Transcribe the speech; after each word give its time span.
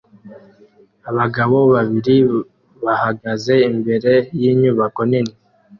abagabo 1.09 1.57
babiri 1.73 2.15
bahagaze 2.85 3.53
imbere 3.69 4.11
yinyubako 4.39 5.01
nini 5.09 5.33